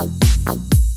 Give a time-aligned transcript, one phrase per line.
[0.00, 0.87] It.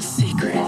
[0.00, 0.67] Secret.